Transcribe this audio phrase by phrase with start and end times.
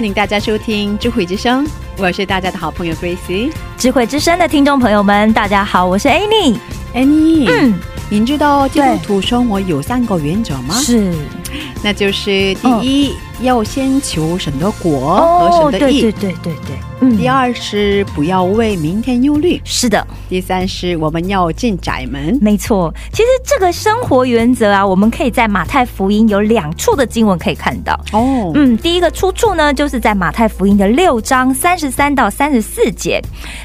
[0.00, 1.62] 欢迎大家收听智慧之声，
[1.98, 3.52] 我是大家的好朋友 Gracie。
[3.76, 6.56] 智慧之声的听众朋友们，大家好，我是 Annie。
[6.94, 7.74] Annie，嗯，
[8.08, 10.74] 您知道基督对徒生活有三个原则吗？
[10.76, 11.12] 是
[11.82, 22.38] 那就是第一，要先求神的国和神的义；对对对对对，嗯第二是不要为明天忧虑；是的，第三是我们要进窄门。
[22.40, 22.92] 没错。
[23.12, 27.98] 其实这个生活原则啊，我们可以在马太福音有两处的经文可以看到。
[28.12, 33.20] 哦，嗯，第一个出处呢，就是在马太福音的六章三十三到三十四节，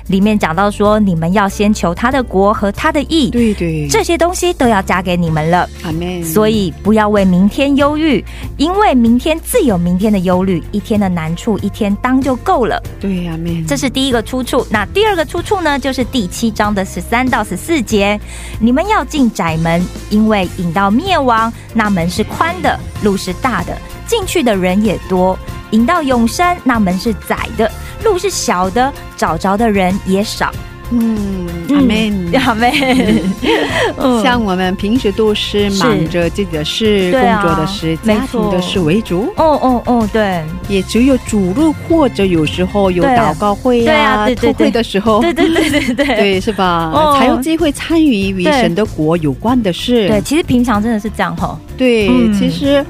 [0.08, 5.70] 里面讲到说，你们要先求他的国和他的义，对对，这些东西都要加给你们了。
[5.84, 6.24] 阿门。
[6.24, 8.24] 所以不要为明天忧郁，
[8.58, 12.82] 因为明天自有明天的忧虑，一天的难处一天当就够了。
[13.00, 13.66] 对阿门。
[13.66, 14.66] 这是第一个出处。
[14.70, 18.20] 那第二个出处呢，就是第七章的十三到十四节。
[18.60, 25.38] 你们要进窄门，因为引到灭亡，那门是宽的，路是大的，进去的人也多；
[25.72, 27.72] 引到永生，那门是窄的，
[28.04, 30.52] 路是小的，找着的人也少。
[30.92, 32.14] 嗯，阿妹。
[32.34, 32.72] 阿妹，
[33.98, 34.22] 嗯。
[34.24, 46.06] 像我们平时都是忙着自己的事、工作的事、没家庭的事为主，哦哦哦，对，也只有主日或者有时候有祷告会啊对会的时候，对对对对对。
[46.06, 46.92] 对 是吧？
[46.94, 47.16] 哦。
[47.20, 50.08] 才有机会参与与神的国有关的事。
[50.08, 51.58] 对，其实平常真的是这样哈。
[51.78, 52.34] 对嗯。
[52.34, 52.86] 其实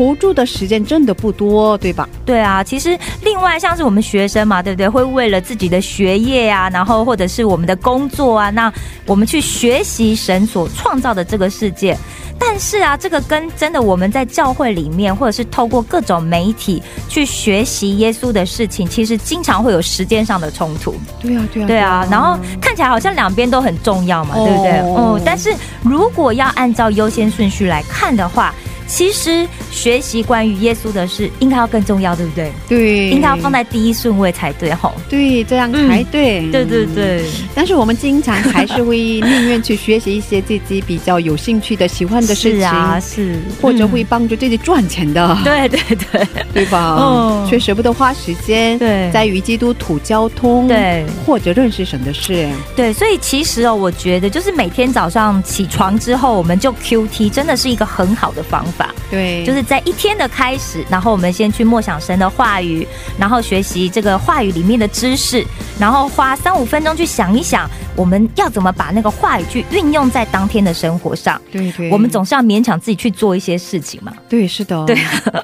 [0.00, 2.08] 投注的时间真的不多，对吧？
[2.24, 4.88] 对啊，其实另外像是我们学生嘛，对不对？
[4.88, 8.72] 会为了自己的学业啊，然后或者是我们的工作啊，那
[9.04, 11.94] 我们去学习神所创造的这个世界。
[12.38, 20.94] 但是啊，这个跟真的我们在教会里面，或者是透过各种媒体去学习耶稣的事情，其实经常会有时间上的冲突。
[21.20, 24.72] 对啊，对啊，对啊，然后看起来好像两边都很重要嘛，哦对不对？
[24.96, 28.54] 嗯，但是如果要按照优先顺序来看的话，
[28.90, 32.52] 其实学习关于耶稣的事应该要更重要，对不对？
[32.68, 34.92] 对，应该要放在第一顺位才对吼。
[35.08, 36.50] 对这样嗯才对。
[36.50, 37.24] 对对对，
[37.54, 46.96] 但是我们经常还是会宁愿去学习一些自己比较有兴趣的、喜欢的事情，是啊，是，或者会嗯帮助自己赚钱的， 对对对对吧？
[47.00, 52.48] 嗯却舍不得花时间对在与基督徒交通，对或者认识神的事。
[52.74, 58.79] 对，所以其实哦，我觉得就是每天早上起床之后，我们就 QT，真的是一个很好的方法。
[59.10, 62.86] 对，就是在一天的开始，然后我们先去默想神的话语，
[63.18, 65.44] 然后学习这个话语里面的知识，
[65.78, 71.40] 然后花三五分钟去想一想，我们要怎么把那个话语去运用在当天的生活上。
[71.50, 74.12] 对对，我们总是要勉强自己去做一些事情嘛。
[74.28, 74.96] 对是的，对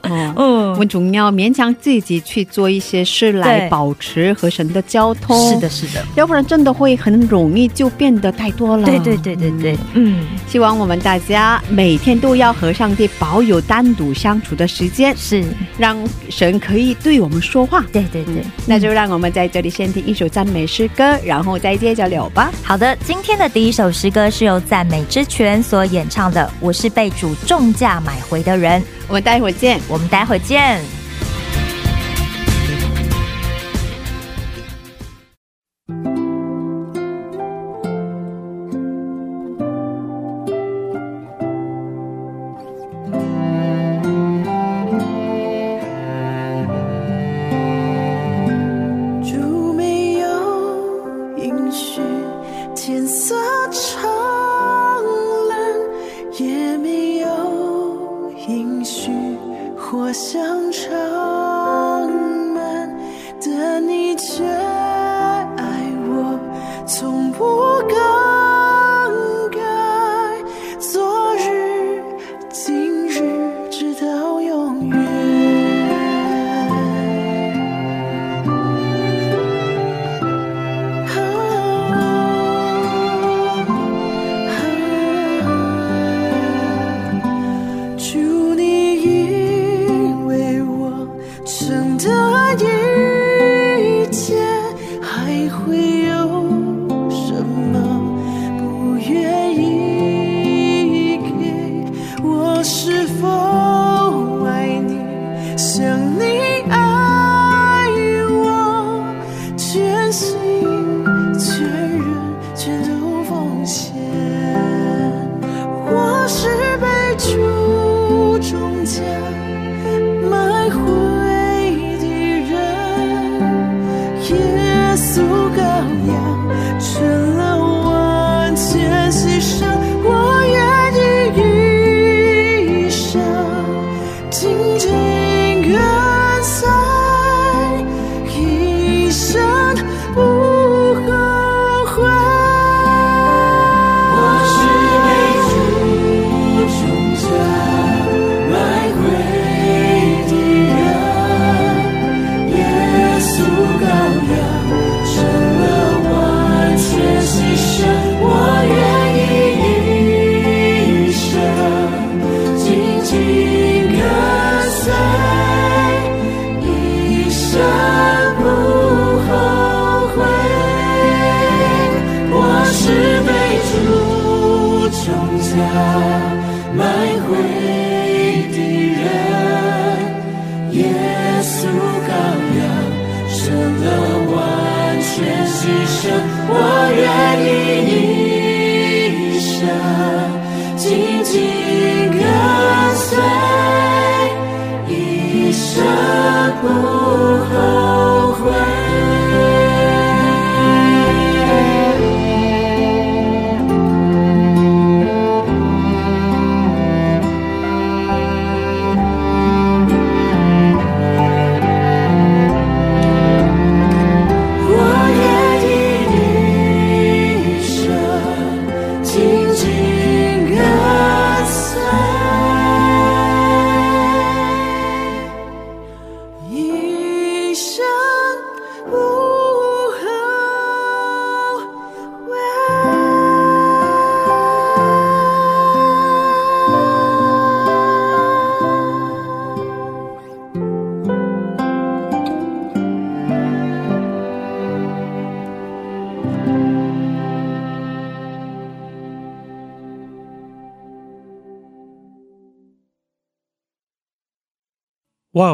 [0.03, 0.33] 哦。
[0.37, 0.67] 嗯。
[0.77, 8.85] 我们总要勉强自己去做一些事来保持和神的交通，是的，，是的，要不然真的会很容易就变得太多了。
[8.85, 15.44] 对对对对对，嗯，希望我们大家每天都要和上帝保有单独相处的时间，是，
[15.78, 15.97] 让
[16.31, 17.84] 神可以对我们说话。
[17.92, 18.42] 对对对。
[18.66, 22.50] 那就让我们在这里先听一首赞美诗歌，然后再接着聊吧。
[22.62, 29.81] 好的，今天的第一首诗歌是由赞美之泉所演唱的《我是被主重价买回的人》，我们待会儿见。
[29.88, 31.06] 我们待会儿见。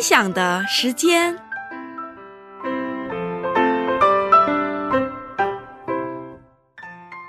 [0.00, 1.36] 分享的时间。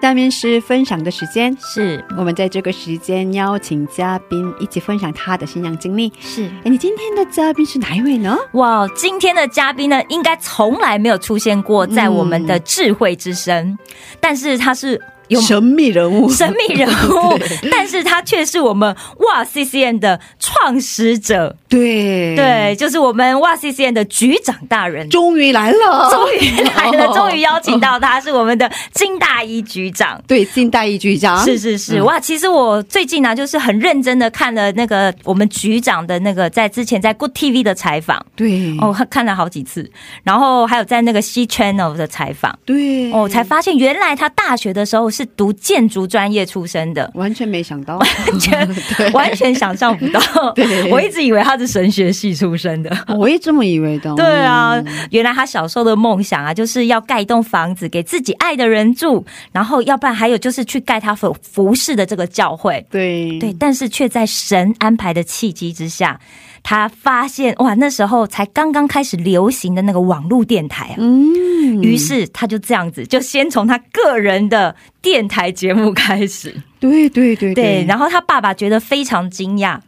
[0.02, 6.14] 下面是分享的时间，是我们在这个时间邀请嘉宾一起分享他的信仰经历。
[6.22, 6.46] 是。
[6.64, 8.38] 哎，你今天的嘉宾是哪一位呢？
[8.54, 13.78] 哇，今天的嘉宾呢，应该从来没有出现过在我们的智慧之声，
[14.22, 14.98] 但是他是。
[15.32, 17.40] 有神秘人物，神秘人物，
[17.72, 22.36] 但是他却是我们哇 CCN 的创始者，对。
[22.36, 39.90] 对，就是我们哇 CCN 的局长大人，终于来了，终于来了， 终于邀请到他，是我们的金大一局长， 对，金大一局长，是是是，哇，其实我最近呢，就是很认真的看了那个我们局长的那个在之前在 Good TV 的采访，对，哦，看了好几次，
[40.24, 45.21] 然后还有在那个 C Channel 的采访，对，哦，才发现原来他大学的时候是。
[45.22, 48.76] 是读建筑专业出身的，完全没想到，完全
[49.14, 50.20] 完全想象不到。
[50.90, 54.14] 我一直以为他是神学系出身的，我也这么以为的。
[54.16, 62.84] 对啊，原来他小时候的梦想啊，就是要盖一栋房子给自己爱的人住，然后要不然还有就是去盖他服服饰的这个教会。
[62.90, 66.20] 对对，但是却在神安排的契机之下。
[66.64, 79.80] 他发现哇，那时候才刚刚开始流行的那个网络电台啊，嗯，于是他就这样子，就先从他个人的电台节目开始，对对对对，然后他爸爸觉得非常惊讶，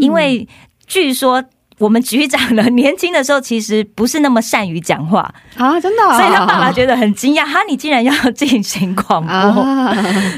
[0.00, 0.46] 因为
[0.86, 1.44] 据说。
[1.78, 9.32] 我们局长呢，年轻的时候其实不是那么善于讲话，啊，真的啊、所以他爸爸觉得很惊讶，哈，你竟然要进行广播？
[9.32, 9.96] 啊，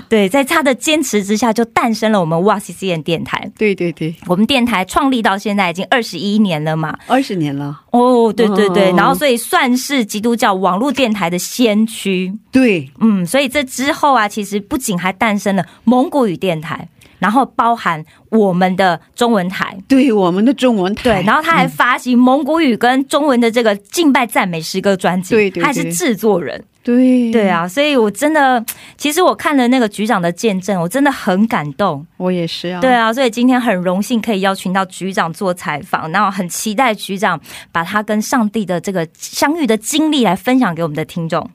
[0.08, 3.50] 对，在他的坚持之下，就诞生了我们哇 C C N 电台。
[3.56, 6.96] 对对对，我们电台创立到现在已经二十一年了嘛？
[7.06, 8.94] 二十年了，哦，对对对，哦。
[8.96, 12.32] 然后所以算是基督教网络电台的先驱。
[12.52, 16.88] 对，嗯，所以这之后啊，其实不仅还诞生了蒙古语电台，
[17.20, 19.78] 然后包含我们的中文台。
[19.86, 25.62] 对，我们的中文台，对，然后他还发行蒙古语跟中文的这个敬拜赞美诗歌专辑，对对对。
[25.62, 27.30] 他还是制作人，对。
[27.30, 28.64] 对，啊，所以我真的，
[28.96, 37.38] 其实我看了那个局长的见证，我真的很感动，我也是啊，对啊，所以今天很荣幸可以邀请到局长做采访，然后很期待局长
[37.70, 41.48] 把他跟上帝的这个相遇的经历来分享给我们的听众。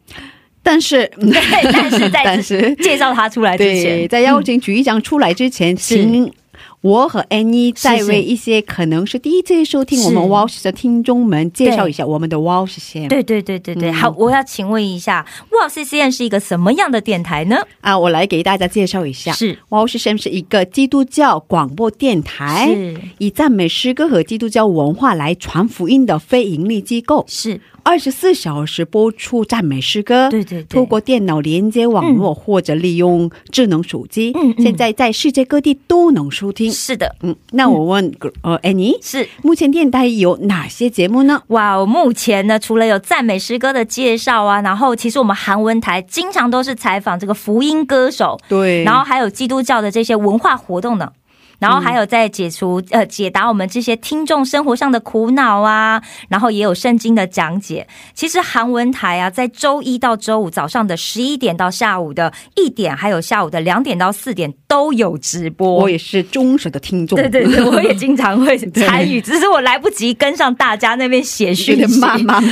[0.66, 6.30] 但是， 对，但是在 介绍他出来之，前，在邀请局长出来之前，请
[6.82, 13.08] 我和 Annie 再为一些可能是第一次收听我们 Walsh 的听众们介绍一下我们的 Walsh 先。
[13.08, 13.94] 对对对对对，嗯。
[13.94, 17.58] 好，我要请问一下，哇 C C N 是一个什么样的电台呢？
[17.82, 19.32] 啊，我来给大家介绍一下。
[19.32, 19.58] 是。
[19.70, 22.98] Walsh 先是一个基督教广播电台，是。
[23.18, 30.30] 以赞美诗歌和基督教文化来传福音的非盈利机构，是，二十四小时播出赞美诗歌。
[30.30, 34.62] 对对对，透过电脑连接网络、或者利用智能手机，嗯嗯。
[34.62, 36.75] 现在在世界各地都能收听。
[36.76, 38.14] 是的，嗯，那我问、
[38.44, 39.28] 呃，Annie，是。
[39.42, 41.42] 目前电台有哪些节目呢？
[41.48, 51.12] 哇，我目前呢，除了有赞美诗歌的介绍啊，然后其实我们韩文台经常都是采访这个福音歌手，对然后还有基督教的这些文化活动呢。
[51.66, 57.88] 然后还有在解除、呃解答我们这些听众生活上的苦恼啊，然后也有圣经的讲解。
[58.14, 65.74] 其实韩文台啊，在周一到周五早上的十一点到下午的一点，还有下午的两点到四点都有直播。
[65.74, 67.18] 我也是忠实的听众。
[67.18, 72.00] 对对对，我也经常会参与， 只是我来不及跟上大家那边写有讯点息。
[72.00, 72.44] 慢慢。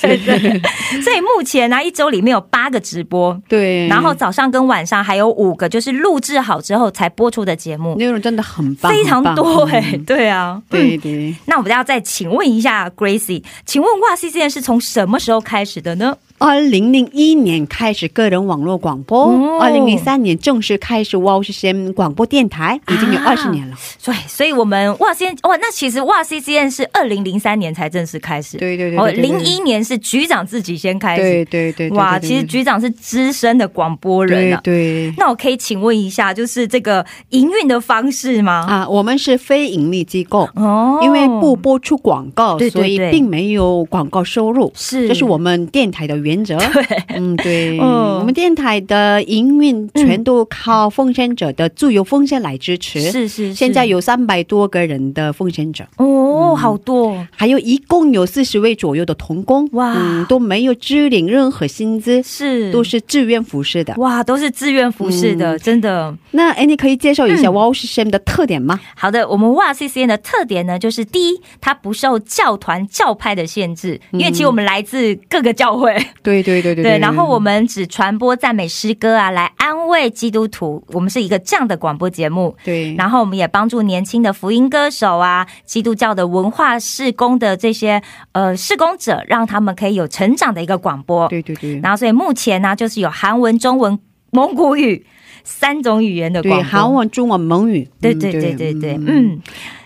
[0.00, 0.60] 对 对，
[1.02, 10.04] 所以目前呢、一周里面有八个直播，对，然后早上跟晚上还有五个，就是录制好之后才播出的节目，内容真的很棒，非常多哎、嗯。
[10.04, 10.80] 对啊，嗯。
[10.80, 10.98] 对。
[10.98, 16.16] 对，那我们要再请问一下 Gracie，请问哇 C C N 是从什么时候开始的呢？
[16.42, 23.76] 二零零一年开始个人网络广播哦，二零零三年正式开始 w a s h 广播电台，已经有啊二十年了。
[24.04, 32.28] 对，所以我们哇 C 哇，那其实哇 C C N 是二零零三年才正式开始，对对对哦，零一年是局长自己先开始，对对对，对哇，对对。
[32.28, 34.60] 其实局长是资深的广播人对啊。
[34.64, 38.66] 对那我可以请问一下，就是这个营运的方式吗？
[38.68, 40.48] 啊，我们是非盈利机构。
[40.54, 40.98] 哦。
[41.02, 42.96] 因为不播出广告，对对对。
[42.96, 45.08] 所以并没有广告收入，是。
[45.08, 46.56] 这是我们电台的原则。
[46.72, 47.04] 对。
[47.08, 48.18] 嗯，对，嗯。
[48.20, 53.00] 我们电台的营运全都靠奉献者的自由奉献来支持。
[53.00, 57.26] 是是是，现在有三百多个人的奉献者，哦，好多。
[57.30, 59.94] 还有一共有四十位左右的童工，哇。
[59.96, 62.70] 嗯，都没有支领任何薪资，是。
[62.72, 63.94] 都是志愿服侍的。
[63.96, 65.58] 哇，都是自愿服侍的，嗯。
[65.58, 66.16] 真的。
[66.30, 67.52] 那哎，你可以介绍一下嗯。
[67.52, 68.78] W a s h 的特点吗？
[68.94, 80.82] 好的，我们哇 C C N 的特点呢，就是第一，它不受教团教派的限制，因为其实我们来自各个教会，对对对对对，然后我们只传播赞美诗歌啊，来安慰基督徒。
[80.88, 82.56] 我们是一个这样的广播节目。
[82.64, 88.00] 对，然后我们也帮助年轻的福音歌手啊，基督教的文化事工的这些
[88.32, 91.28] 呃事工者，让他们可以有成长的一个广播。
[91.28, 93.98] 对对对，然后所以目前呢，就是有韩文、中文、
[94.30, 95.04] 蒙古语
[95.44, 96.70] 三种语言的广对播。
[96.70, 99.40] 韩文、中文、蒙语，对嗯对对对对，嗯。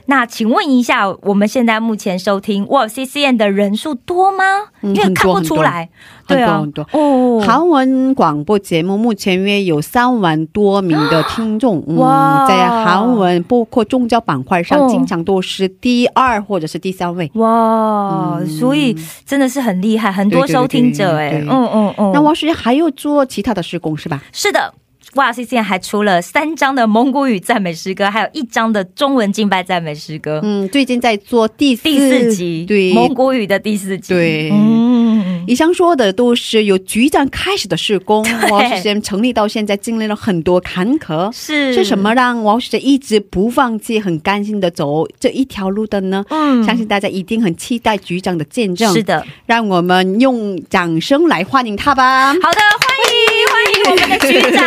[0.06, 4.44] 那请问一下，我们现在目前收听哇 C C N 的人数多吗？
[4.82, 5.88] 嗯因为看不出来，
[6.26, 6.86] 很对啊，多很多。
[6.92, 17.30] 哦，韩文广播节目目前约有三万多名的听众，嗯哇在韩文包括宗教板块上，哦经常都是第二或者是第三位。
[17.34, 24.22] 哇，嗯所以真的是很厉害，很多收听者哎，嗯嗯嗯，那王师还有做其他的施工是吧？
[24.32, 24.72] 是的。
[25.14, 30.40] 哇，C C 还出了三张的蒙古语赞美诗歌，还有一张的中文敬拜赞美诗歌。
[30.42, 41.32] 嗯，最近在做第四第四集，对蒙古语的第四集，对嗯，以上说的都是由局长开始的施工， 王世贤成立到现在经历了很多坎坷。
[41.32, 42.12] 是是什么？
[42.12, 46.24] 让王世贤一直不放弃、很甘心的走这一条路的呢？
[46.28, 48.92] 嗯相信大家一定很期待局长的见证。
[48.92, 52.34] 是的，让我们用掌声来欢迎他吧。
[52.34, 54.65] 好的，欢迎欢迎我们的局长，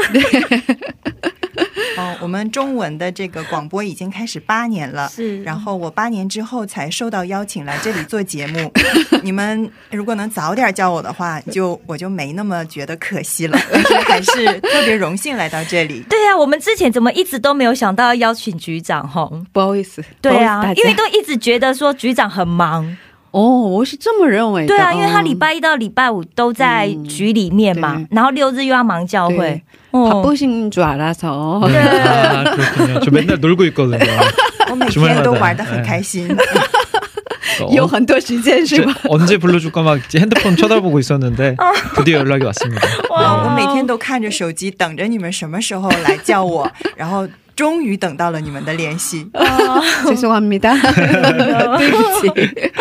[2.25, 8.71] 我们中文的这个广播已经开始八年了，是然后我八年之后才受到邀请来这里做节目。
[9.21, 16.03] 你们如果能早点叫我的话，就我就没那么觉得可惜了， 但是还是特别荣幸来到这里。
[16.09, 19.29] 对啊，我们之前怎么一直都没有想到要邀请局长哈？
[19.53, 22.97] 不好意思，对不好意思大，家啊因为都一直觉得说局长很忙。
[23.34, 24.68] 哦，我是这么认为的。
[24.68, 29.62] 对啊，因为他哦礼拜一到礼拜五都在局里面嘛，嗯然后六日又要忙教会对。
[29.92, 31.60] 哦 바쁘신 줄 알아서.
[31.62, 33.00] 아, 그렇군요.
[33.00, 33.98] 저 맨날 놀고 있거든요.
[34.70, 36.28] 我每天都玩的很开心。
[37.60, 38.94] 어, 有很多时间是 제- 吧？
[39.08, 41.56] 언제 불러줄까 막 이제 핸드폰 쳐다보고 있었는데
[41.96, 42.80] 드디어 연락이 왔습니다.
[43.10, 49.28] 我每天都看着手机，等着你们什么时候来叫我，然后终于等到了你们的联系。
[50.06, 50.76] 죄송합니다.
[51.78, 52.72] 对不起。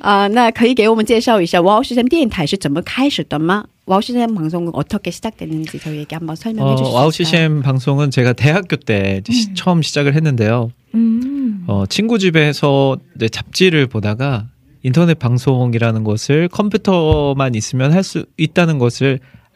[0.00, 3.64] 啊，那可以给我们介绍一下 와우 시즌 电台是怎么开始的吗？
[3.86, 6.94] 와우 시즌 방송은 어떻게 시작됐는지 저희에게 한번 설명해 어, 주시죠.
[6.94, 10.70] 와우 CCM 방송은 제가 대학교 때 이제 시- 처음 시작을 했는데요.
[10.94, 11.64] 음.
[11.66, 14.46] 어, 친구 집에서 이제 잡지를 보다가
[14.84, 19.20] 인터넷 방송이라는 것을 컴퓨터만 있으면 할 수 있다는 것을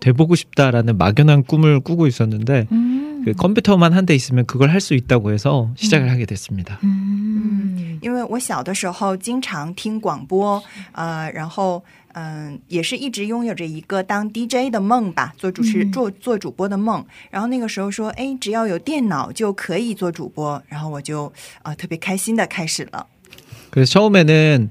[0.00, 3.22] 돼보고 싶다라는 막연한 꿈을 꾸고 있었는데 음.
[3.24, 6.78] 그 컴퓨터만 한 대 있으면 그걸 할 수 있다고 해서 시작을 하게 됐습니다.
[6.84, 7.98] 음.
[8.02, 11.82] 因为我小的时候经常听广播，呃，然后
[12.12, 17.04] 嗯、也是一直拥有着一个当 DJ 的梦吧，做主持、嗯做做主播的梦。
[17.30, 21.32] 然后那个时候说，哎，只要有电脑就可以做主播，然后我就
[21.62, 23.06] 啊、特别开心的开始了。
[23.70, 24.70] 그래서 처음에는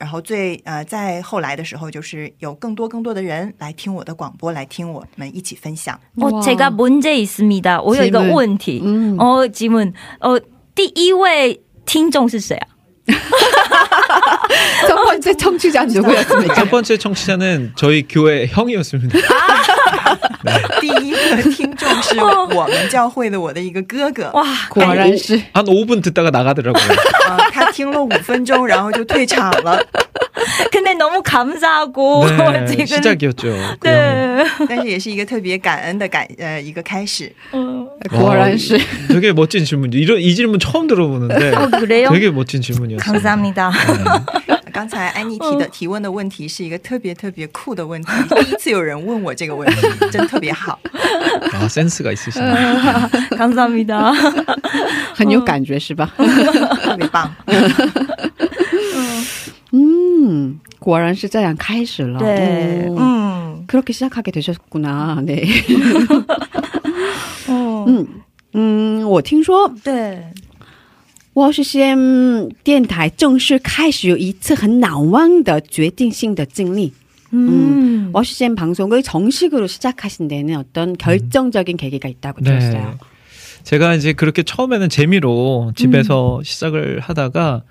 [0.00, 5.98] 然后最呃，再后来的时候，就是有更多更多的人来听我的广播，来听我们一起分享。
[6.16, 6.42] 어, 와.
[6.42, 7.80] 제가 문제 있습니다.
[7.82, 8.32] 我有一个 질문.
[8.34, 8.80] 问题.
[8.82, 9.16] 음.
[9.16, 9.92] 어, 질문.
[10.20, 10.40] 어,
[10.74, 12.68] 第一位听众是谁啊？
[14.86, 16.54] 첫 번째 청취자 누구였습니까?
[16.54, 19.18] 첫 번째 청취자는 저희 교회 형이었습니다.
[20.80, 21.59] 第一个 听众
[22.02, 26.88] 是我们教会的我的一个哥哥，哇，果然是 한 5분 듣다가 나가더라고요.
[27.28, 29.80] 呃，他听了五分钟，然后就退场了。
[30.70, 33.48] 근데 너무 감사하고 네, 지금 시작이었죠.
[33.80, 34.44] 그 형은.
[34.46, 34.46] 네.
[34.68, 37.32] 但是也是一个特别感恩的感呃一个开始。
[37.52, 37.86] 어.
[38.10, 39.98] 果然是 되게 멋진 질문이죠.
[39.98, 42.10] 이런 이 질문 처음 들어보는데 어, 그래요?
[42.10, 43.12] 되게 멋진 질문이었어요.
[43.12, 43.72] 감사합니다.
[44.72, 50.78] 刚才安妮提的提问的问题是一个特别特别酷的问题，第一次有人问我这个问题，真特别好。
[51.52, 53.36] 아 센스가 있으시네.
[53.36, 54.12] 감사합니다.
[55.14, 56.12] 很有感觉是吧？
[56.16, 57.30] 特别棒。
[59.72, 62.20] 嗯，果然是这样开始了。
[62.20, 62.88] 네.
[62.90, 63.66] 哦 음.
[63.66, 65.20] 그렇게 시작하게 되셨구나.
[65.24, 65.44] 네.
[67.48, 67.84] 어.
[67.88, 68.06] 嗯
[68.54, 70.32] 嗯，我听说 네.
[71.34, 76.92] 我是 CM 电台正式开始有一次很难忘的决定性的经历。
[77.32, 78.10] 음.
[78.12, 82.98] 워시 CM 방송을 정식으로 시작하신 데는 어떤 결정적인 계기가 있다고 들었어요.
[83.64, 87.64] 제가 이제 그렇게 처음에는 재미로 집에서 시작을 하다가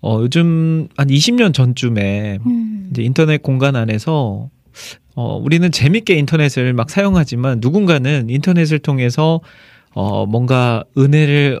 [0.00, 2.88] 어, 요즘 한 20년 전쯤에 음.
[2.90, 4.48] 이제 인터넷 공간 안에서
[5.14, 9.40] 어, 우리는 재밌게 인터넷을 막 사용하지만 누군가는 인터넷을 통해서
[9.92, 11.60] 어, 뭔가 은혜를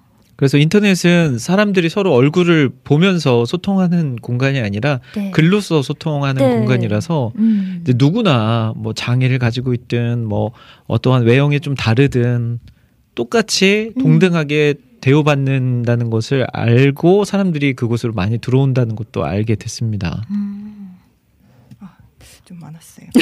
[0.41, 5.29] 그래서 인터넷은 사람들이 서로 얼굴을 보면서 소통하는 공간이 아니라 네.
[5.29, 6.55] 글로써 소통하는 네.
[6.55, 10.51] 공간이라서 嗯 이제 누구나 뭐 장애를 가지고 있든 뭐
[10.87, 12.57] 어떠한 외형이 좀 다르든
[13.13, 20.23] 똑같이 동등하게 대우받는다는 것을 알고 사람들이 그곳으로 많이 들어온다는 것도 알게 됐습니다.
[22.45, 23.07] 좀 많았어요.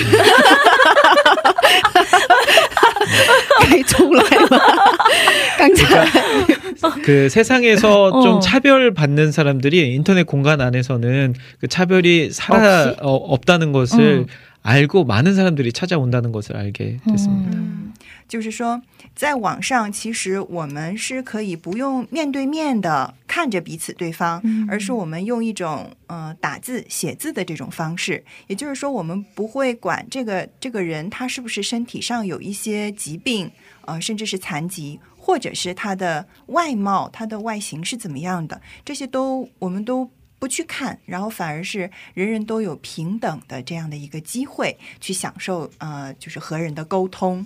[5.58, 6.06] 깡차.
[6.06, 8.22] 그그 그러니까 세상에서 어.
[8.22, 14.26] 좀 차별 받는 사람들이 인터넷 공간 안에서는 그 차별이 살아 어, 없다는 것을 음.
[14.64, 17.58] 알고 많은 사람들이 찾아온다는 것을 알게 됐습니다.
[17.58, 17.94] 음.
[18.30, 18.82] 就是说，
[19.16, 28.24] 在网上，其实我们是可以不用面对面的看着彼此对方，而是我们用一种呃打字写字的这种方式。
[28.48, 33.52] 也就是说，我们不会管这个这个人他是不是身体上有一些疾病，
[33.86, 40.10] 呃，甚至是残疾，或者是他的外貌、他的外形是怎么样的，这些都我们都。
[40.40, 47.46] 不去看，然后反而是人人都有平等的这样的一个机会去享受，呃，就是和人的沟通，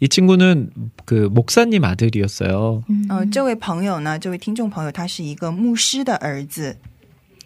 [0.00, 0.70] 이 친구는
[1.04, 2.84] 그 목사님 아들이었어요.
[3.10, 6.76] 呃，这位朋友呢，这位听众朋友，他是一个牧师的儿子。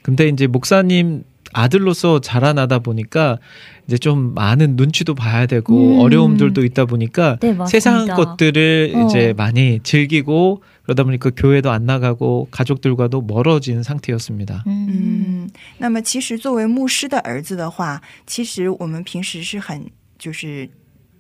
[0.03, 3.39] 근데 이제 목사님 아들로서 자라나다 보니까
[3.87, 6.01] 이제 좀 많은 눈치도 봐야 되고 음.
[6.01, 7.67] 어려움들도 있다 보니까 네, 맞습니다.
[7.67, 9.07] 세상 것들을 어.
[9.07, 14.65] 이제 많이 즐기고 그러다 보니까 교회도 안 나가고 가족들과도 멀어진 상태였습니다.
[14.67, 19.87] 嗯嗯，那么其实作为牧师的儿子的话，其实我们平时是很
[20.19, 20.69] 就是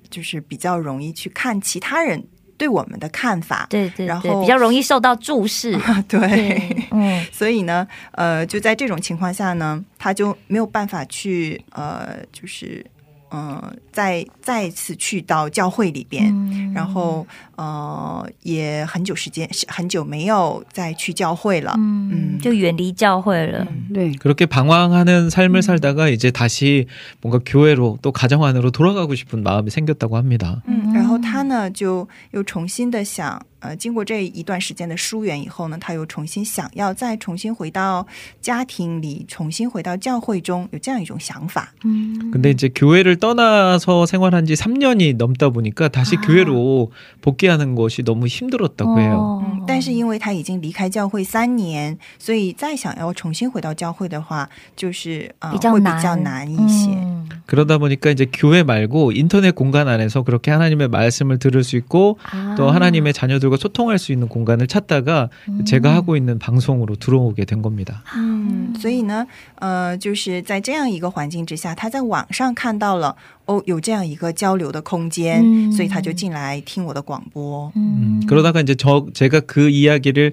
[0.09, 2.23] 就是比较容易去看其他人
[2.57, 3.67] 对我们的看法。
[3.69, 5.71] 对对对，然后比较容易受到注视。
[6.07, 12.85] 对，对， 嗯所以呢，呃，就在这种情况下呢，他就没有办法去呃，就是
[13.30, 16.32] 呃，再再次去到教会里边。
[16.32, 17.24] 嗯然后
[17.56, 21.72] 呃，也很久时间是很久没有再去教会了。
[21.78, 23.64] 嗯，嗯就远离教会了。
[23.90, 24.12] 네.
[24.18, 26.86] 그렇게 방황하는 삶을 살다가 이제 다시
[27.20, 30.62] 뭔가 교회로 또 가정 안으로 돌아가고 싶은 마음이 생겼다고 합니다.
[30.66, 38.06] 嗯，然后他呢，就又重新的想， 呃，经过这一段时间的疏远以后呢，他又重新想要再重新回到
[38.42, 41.72] 家庭里，重新回到教会中，有这样一种想法。
[41.82, 46.20] 嗯 근데 이제 교회를 떠나서 생활한 지 3년이 넘다 보니까 다시 아.
[46.20, 49.42] 교회로 복귀하는 것이 너무 힘들었다고 해요.
[49.42, 56.90] 嗯，但是因为他已经离开教会三年，所以再想要重新回到教会的话，就是呃比较会比难较难一些。
[56.90, 62.54] 嗯 그러다 보니까 이제 교회 말고 인터넷 공간 안에서 그렇게 하나님의 말씀을 들을 수 있고 아.
[62.56, 65.64] 또 하나님의 자녀들 과 소통할 수 있는 공간을 찾다가 음.
[65.64, 68.02] 제가 하고 있는 방송으로 들어오게 된 겁니다.
[68.16, 69.26] 嗯，所以呢，
[69.56, 77.72] 呃，就是在这样一个环境之下，他在网上看到了， 哦有这样一个交流的空间，嗯所以他就进来听我的广播。
[77.76, 80.32] 음, 그러다가 이제 저 제가 그 이야기를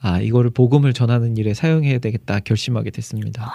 [0.00, 3.52] 아 이거를 복음을 전하는 일에 사용해야 되겠다 결심하게 됐습니다.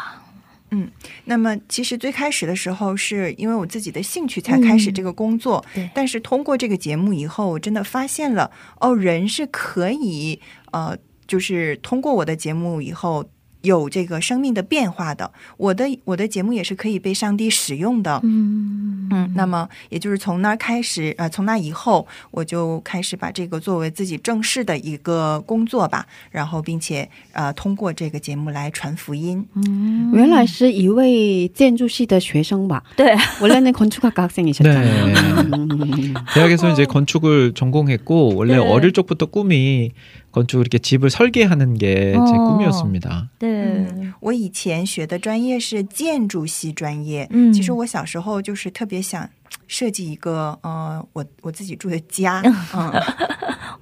[1.26, 5.66] 那么，其实最开始的时候，是因为我自己的兴趣才开始这个工作。
[5.74, 10.40] 对但是通过这个节目以后，我真的发现了，哦，人是可以，
[10.72, 13.30] 呃，就是通过我的节目以后。
[13.64, 29.46] 有这个生命的变化的，我的我的节目也是可以被上帝使用的，嗯嗯，那么也就是从那儿开始，呃，从那以后，我就开始把这个作为自己正式的一个工作吧，然后并且呃，通过这个节目来传福音。
[29.56, 32.82] 嗯原来是一位建筑系的学生吧？
[32.96, 35.06] 对， 원래는 건축학과 학생이셨잖아요.
[35.06, 35.14] 네.
[35.14, 36.14] 음.
[36.34, 38.60] 대학에서 이제 건축을 전공했고 원래 네.
[38.60, 39.92] 어릴 적부터 꿈이
[40.34, 42.24] 건축 이렇게 집을 설계하는 게 제 어.
[42.24, 43.30] 꿈이었습니다.
[43.40, 43.86] 对，
[44.20, 49.30] 我以前学的专业是建筑系专业，嗯其实我小时候就是特别想
[49.68, 52.92] 设计一个呃，我我自己住的家，嗯，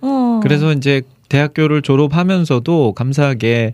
[0.02, 0.40] 어.
[0.42, 3.74] 그래서 이제 대학교를 졸업하면서도 감사하게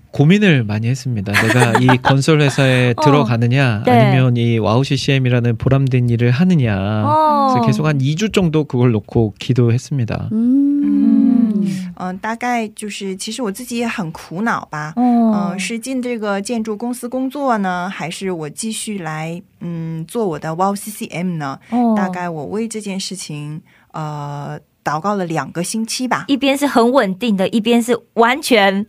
[0.12, 1.32] 고민을 많이 했습니다.
[1.32, 3.04] 내가 이 건설 회사에 어.
[3.04, 3.92] 들어가느냐 네.
[3.92, 7.04] 아니면 이 와우 CCM이라는 보람된 일을 하느냐.
[7.04, 7.52] 어.
[7.52, 10.28] 그래서 계속 한 2주 정도 그걸 놓고 기도했습니다.
[10.32, 11.66] 嗯，
[11.98, 14.94] 嗯、大概就是，其实我自己也很苦恼吧。
[14.96, 21.58] 哦嗯、是进这个建筑公司工作呢，还是我继续来嗯做我的 Wow CCM 呢？
[21.70, 23.60] 哦大概我为这件事情
[23.92, 26.24] 呃祷告了两个星期吧。
[26.28, 28.86] 一边是很稳定的，一边是完全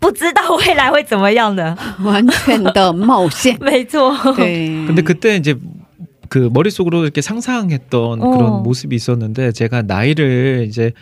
[0.00, 1.76] 不知道未来会怎么样的。
[2.02, 3.56] 完全的冒险。
[3.60, 5.56] 没错，对， 근데 그때 이제
[6.28, 8.30] 그 머릿속으로 이렇게 상상했던 어.
[8.30, 10.92] 그런 모습이 있었는데 제가 나이를 이제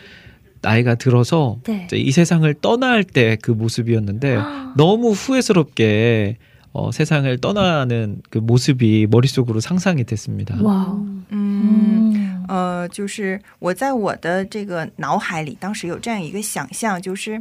[0.60, 1.84] 나이가 들어서 네.
[1.86, 4.38] 이제 이 세상을 떠날 때 그 모습이었는데
[4.76, 6.36] 너무 후회스럽게
[6.72, 10.56] 어, 세상을 떠나는 그 모습이 머릿속으로 상상이 됐습니다.
[10.62, 10.86] 哇，
[11.30, 12.14] 嗯。
[12.16, 17.40] 嗯，呃，就是我在我的这个脑海里，当时有这样一个想象，就是，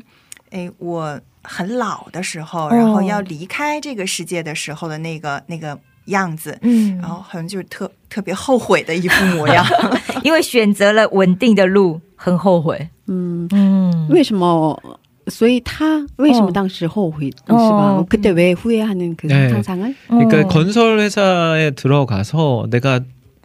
[0.51, 9.65] 哎，我很老的时候，然后要离开这个世界的时候的那个那个样子，嗯然后好像就是特特别后悔的一副模样。
[10.23, 12.89] 因为选择了稳定的路，很后悔。
[13.07, 14.79] 嗯，嗯，为什么？
[15.27, 17.95] 所以他为什么当时后悔、是吧？
[17.97, 18.05] 어.
[18.09, 19.49] 그때 왜 후회하는 그 네.
[19.49, 19.95] 상상을?
[20.09, 20.47] 그러니까 어.
[20.49, 22.99] 건설 회사에 들어가서 내가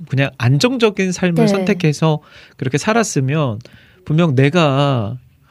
[0.08, 1.46] 그냥 안정적인 삶을 네.
[1.46, 2.18] 선택해서
[2.56, 3.60] 그렇게 살았으면
[4.04, 5.18] 분명 내가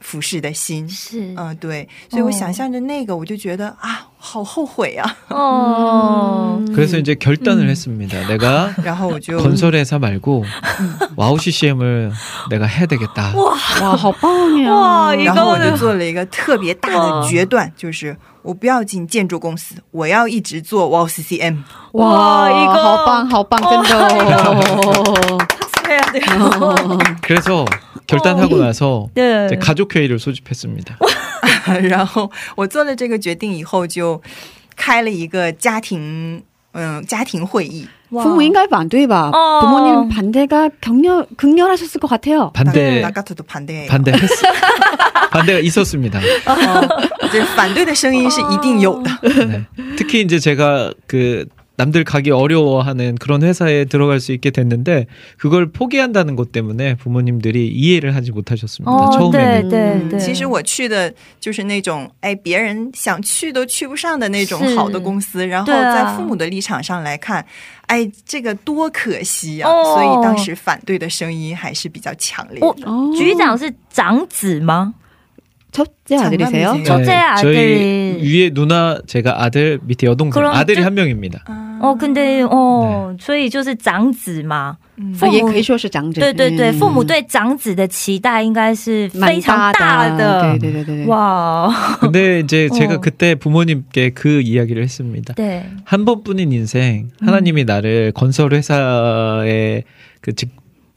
[0.00, 0.88] 俯视的心。
[0.88, 5.16] 是嗯、对，所以我想象着那个，我就觉得啊， 好后悔啊。
[5.30, 6.62] 어.
[6.74, 8.26] 그래서 이제 결단을 했습니다.
[8.26, 10.44] 내가 然后我就 건설회사 말고
[11.16, 12.12] 와우 CCM을
[12.50, 13.32] 내가 해야 되겠다.
[13.34, 13.54] 哇，
[13.96, 14.70] 好棒呀！
[14.72, 21.62] 哇然后我就 이거는 做了一个特别大的决断，就是我不要进建筑公司，我要一直做 WOW CCM。
[21.92, 23.96] 哇， 와, 이거 好棒，好棒，真的
[24.44, 25.38] 哦。
[25.86, 26.98] 해야 돼요.
[27.20, 27.64] 그래서
[28.08, 29.46] 결단하고 나서 네.
[29.46, 30.98] 이제 가족회의를 소집했습니다.
[31.88, 34.20] 然后我做了这个决定以后，就
[34.76, 36.42] 开了一个家庭
[36.72, 37.86] 嗯家庭会议。
[38.10, 38.22] 와.
[38.22, 39.30] 父母应该反对吧？
[39.32, 39.60] 어.
[39.60, 42.50] 부모님 반대가 격렬 극렬하셨을 것 같아요.
[42.52, 44.20] 반대 나 같아도 반대 반대했
[45.30, 46.20] 반대가 있었습니다.
[47.32, 49.10] 这反对的声音是一定有的。
[49.22, 49.64] 네.
[49.96, 51.46] 특히 이제 제가 그
[51.78, 55.06] 남들 가기 어려워하는 그런 회사에 들어갈 수 있게 됐는데
[55.38, 58.92] 그걸 포기한다는 것 때문에 부모님들이 이해를 하지 못하셨습니다.
[58.92, 59.68] 어, 처음에는.
[59.68, 67.44] 对对对，其实我去的就是那种哎，别人想去都去不上的那种是好的公司，然后对啊在父母的立场上来看，
[67.86, 69.68] 哎，这个多可惜啊！
[69.68, 72.88] 哦所以当时反对的声音还是比较强烈哦的。
[72.88, 74.94] 哦局长是长子吗？
[75.72, 76.66] 첫째 아들이세요?
[76.68, 76.84] 장남이세요.
[76.84, 81.44] 첫째 아들이- 네, 저희 위에 누나 제가 아들 밑에 여동생 그럼 아들이 저- 한 명입니다.
[81.82, 84.76] 哦，跟对哦，所以就是长子嘛。
[84.96, 86.20] 嗯父母啊也可以说是长子。
[86.20, 90.16] 对对对，嗯父母对长子的期待应该是蛮非常大的。
[90.16, 90.58] 的。
[90.60, 91.06] 对对对对对。
[91.06, 91.68] 哇，
[92.00, 93.00] 근데 이제 제가 어.
[93.00, 95.34] 그때 부모님께 그 이야기를 했습니다.
[95.34, 99.82] 对， 한 번뿐인 인생 하나님이 나를 건설 회사에
[100.20, 100.50] 그 직,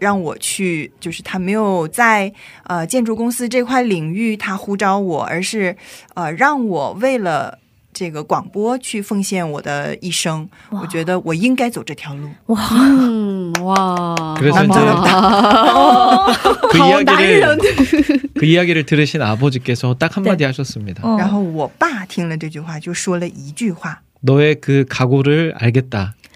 [0.00, 2.32] 让我去，就是他没有在
[2.64, 5.76] 呃建筑公司这块领域他呼召我，而是
[6.14, 7.58] 呃让我为了。
[7.98, 12.28] 这个广播去奉献我的一生，我觉得我应该走这条路。
[12.46, 16.34] 嗯，哇， 그래서 好 이제 棒
[16.68, 17.58] 그 好男 이야기를 人。
[18.34, 21.02] 그 이야기를 들으신 아버지께서 딱 한마디 하셨습니다.
[21.04, 21.16] 어.
[21.16, 26.29] 然后我爸听了这句话，就说了一句话 너의 그 각오를 알겠다. ：“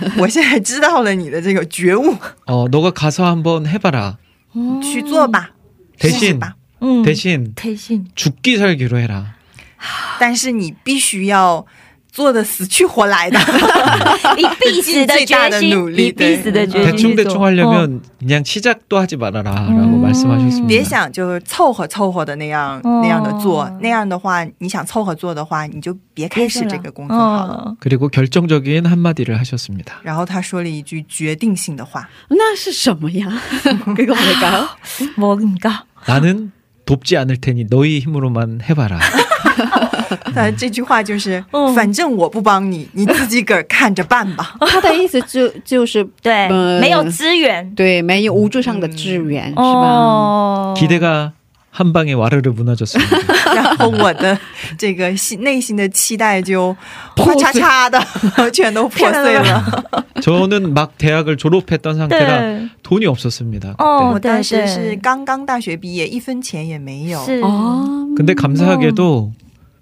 [0.17, 4.17] 我现在知道了你的这个觉悟， 어, 너가 가서 한번 해봐라.
[4.81, 5.51] 去做吧，
[5.99, 6.55] 试试 대신 吧。
[6.81, 9.35] 음, 대신 대신 죽기 살기로 해라.
[10.19, 11.65] 但是你必须要
[12.11, 13.37] 做的死去活来的。
[14.37, 17.23] 以必死的决心，以必死的决心去 대충 做。
[17.23, 20.01] 대충 하려면 그냥 시작도 하지 말아라라고 음.
[20.01, 20.67] 말씀하셨습니다.
[20.67, 27.53] 别想就是凑合凑合的那样、哦那样的做，那样的话，你想凑合做的话，你就别开始这个工作好了。
[27.53, 27.75] 어.
[27.81, 29.99] 그리고 결정적인 한마디를 하셨습니다.
[30.03, 33.27] 然后他说了一句决定性的话，那是什么呀？
[33.95, 34.67] 그거뭘까요
[35.17, 36.51] 뭔가 나는
[36.85, 38.99] 돕지 않을 테니 너희 힘으로만 해봐라.
[40.33, 44.55] 他这句话就是，嗯反正我不帮你，你自己个儿看着办吧。
[44.61, 49.61] 他的意思就就是 对，呃没有资源，对没有物质上的支援，是吧？
[49.61, 51.31] 哦， 기대가
[51.71, 53.53] 한 방에 와르르 무너졌습니다.
[53.53, 54.37] 然后我的
[54.77, 56.73] 这个心内心的期待就
[57.17, 59.83] 哗嚓嚓的 全都破碎了。
[60.21, 63.75] 저는 막 대학을 졸업했던 상태라 对， 돈이 없었습니다.
[63.75, 63.83] 그때.
[63.83, 67.21] 哦，我对当时是对，刚刚大学毕业，一分钱也没有。
[67.25, 69.33] 是，哦， 근데 감사하게도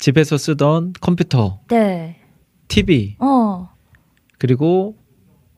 [0.00, 2.16] 집에서 쓰던 컴퓨터, 对，
[2.68, 3.68] TV 哦，
[4.38, 4.96] 그리고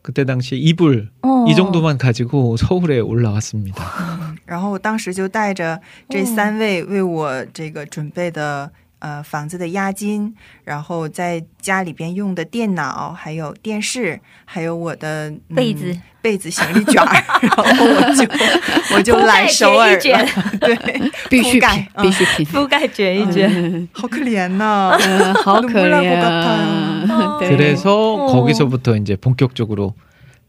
[0.02, 3.82] 그때 당시 이불 哦， 이 정도만 가지고 서울에 올라왔습니다.
[4.46, 8.70] 然后我当时就带着这三位为我这个准备的。
[9.02, 20.58] 呃，房子的押金，然后在家里边用的电脑，还有电视，还有我的、嗯被子、被子、行李卷儿， 然后我就 我就来首尔覆盖 卷一了。
[20.58, 28.26] 对，必需覆盖品，嗯必需品，覆盖卷一卷，好可怜呐、嗯，好可 눈물날것 怜 같아요 。对 그래서 어.
[28.26, 29.94] 거기서부터 이제 본격적으로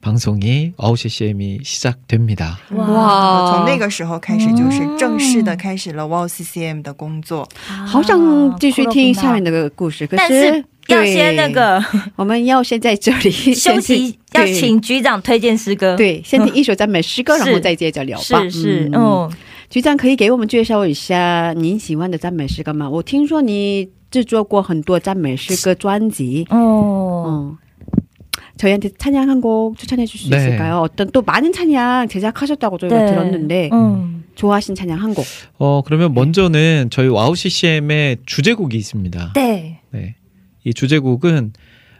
[0.03, 2.57] 방송이 아우 CCM이 시작됩니다.
[2.74, 7.45] 哇从那个时候开始，就是正式的开始了 WOW CCM 的工作。
[7.86, 11.84] 好想继续听下面的故事，可但是是 要对先那个
[12.15, 18.41] 我们要先在这里休 息，要对请局长推荐诗歌。，对，先听一首赞美诗歌，是然后再接着聊吧。
[18.43, 19.32] 是是，嗯嗯，
[19.70, 22.89] 局长可以给我们介绍一下您喜欢的赞美诗歌吗？
[22.89, 26.47] 我听说你制作过很多赞美诗歌专辑。
[26.49, 27.62] 哦，어.
[28.57, 30.38] 저희한테 찬양 한 곡 추천해 줄 수 네.
[30.38, 30.80] 있을까요?
[30.80, 33.05] 어떤 또 많은 찬양 제작하셨다고 저희가 네.
[33.11, 34.24] 들었는데 음.
[34.36, 35.26] 좋아하신 찬양 한 곡.
[35.57, 39.34] 어 그러면 먼저는 저희 와우 CCM의 주제곡이 있습니다.
[39.36, 39.82] 네.
[39.91, 40.15] 네.
[40.63, 41.53] 이 주제곡은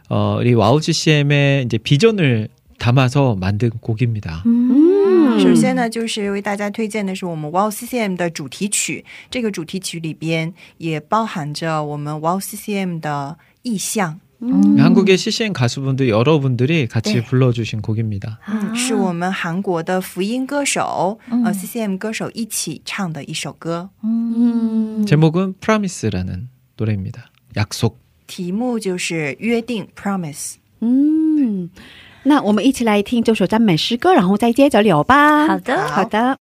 [0.08, 2.48] 어, 우리 와우 CCM의 이제 비전을
[2.78, 4.42] 담아서 만든 곡입니다.
[4.46, 9.04] 嗯首先呢，就是为大家推荐的是我们 Wow CCM 的主题曲。
[9.30, 14.78] 这个主题曲里边也包含着我们 Wow CCM 的意象， 음.
[14.80, 17.22] 한국의 CCM 가수분들 여러분들이 같이 네.
[17.22, 18.38] 불러주신 곡입니다.
[18.48, 25.04] 嗯，是我们韩国的福音歌手，嗯呃，CCM 歌手一起唱的一首歌， 음.
[25.06, 27.30] 제목은 프라미스라는 노래입니다.
[27.56, 27.98] 약속.
[28.26, 30.54] 题目就是约定 （Promise）。
[30.82, 31.68] 음.
[32.22, 35.46] 那我们一起来听这首赞美诗歌，然后再接着聊吧。
[35.46, 36.36] 好的好的。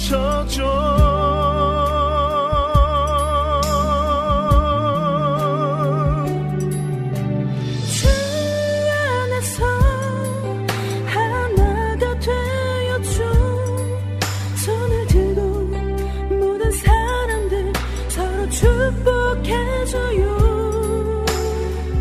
[0.00, 0.88] 요.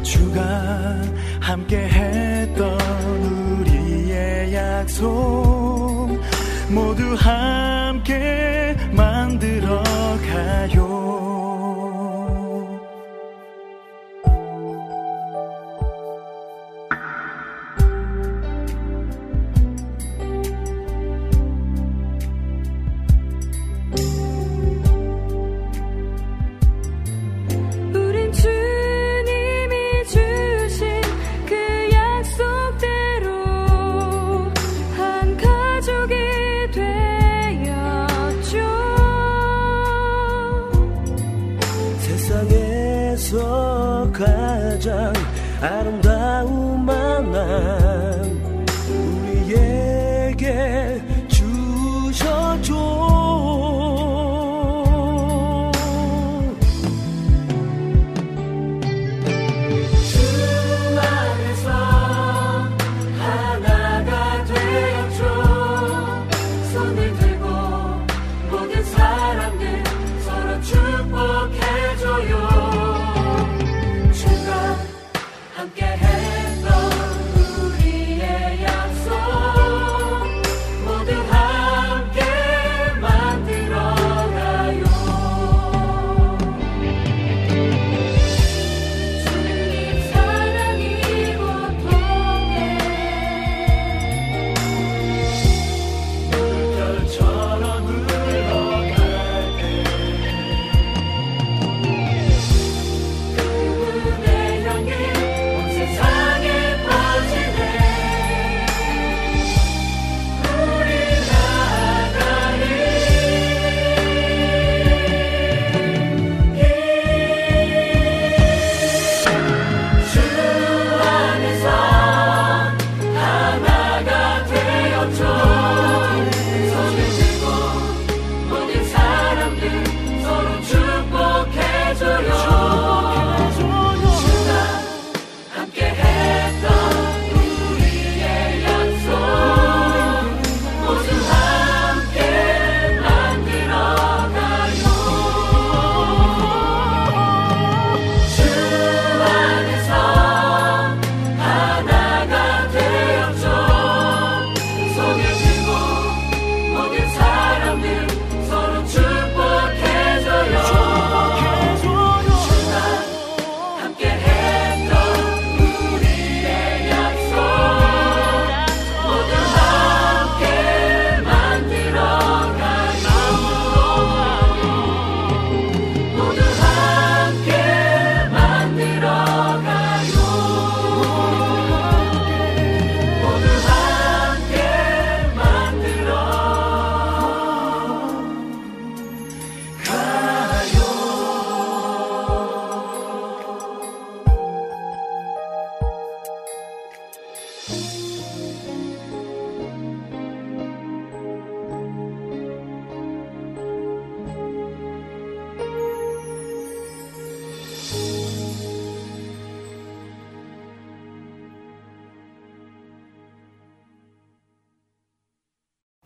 [0.04, 0.42] 주가
[1.42, 2.80] 함께 했던
[3.62, 5.08] 우리의 약속
[6.70, 7.47] 모두 함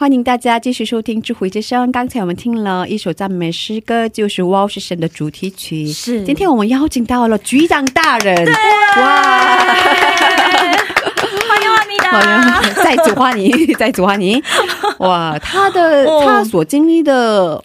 [0.02, 1.88] 欢迎大家继续收听《智慧之声》。
[1.92, 5.86] 刚才我们听了一首赞美诗歌，就是《哇是神》的主题曲。
[5.92, 9.76] 是今天我们邀请到了局长大人，哇！
[11.48, 14.42] 欢迎阿米达，欢迎，再次欢迎， 再次欢迎。
[14.98, 17.64] 哇，他的、哦他所经历的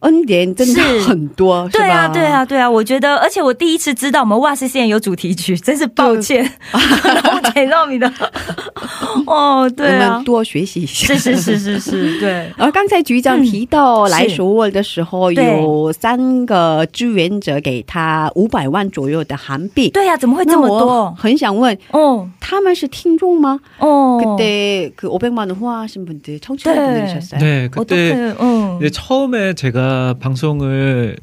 [0.00, 1.82] 恩典真的是很多，是吧？
[1.82, 2.68] 对啊，对啊，对啊！
[2.68, 8.06] 我觉得，而且我第一次知道我们哇塞现在有主题曲，真是抱歉， 我给到你的。
[9.26, 11.06] 哦，我对啊们，多学习一下。
[11.14, 19.88] 是是是是是，对， 而刚才局长提到嗯来首尔的时候，对有三个志愿者给他五百万左右的韩币。
[19.88, 21.14] 对呀、怎么会这那我么多？
[21.16, 23.58] 很想问，哦他们是听众吗？
[23.78, 27.40] 哦， 그때 그 500만 원 후원하신 분들 청취자분들이셨어요?
[27.40, 28.12] 네, 어떻게?
[28.12, 28.76] 그때 응.
[28.80, 29.87] 이제 처음에 제가
[30.19, 31.17] 방송을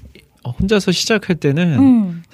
[0.60, 2.22] 혼자서 시작할 때는 음.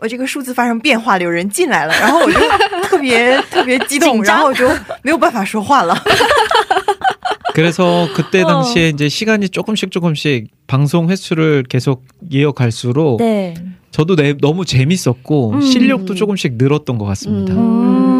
[0.00, 2.38] 我这个数字发生变化了，有人进来了，然后我就
[2.84, 4.68] 特别特别激动，紧张然后我就
[5.02, 5.96] 没有办法说话了。
[7.54, 8.46] 그래서 그때 어.
[8.46, 13.54] 당시에 이제 시간이 조금씩 조금씩 방송 횟수를 계속 이어갈수록 네.
[13.90, 15.60] 저도 내- 너무 재밌었고 음.
[15.62, 17.54] 실력도 조금씩 늘었던 것 같습니다.
[17.54, 18.19] 음.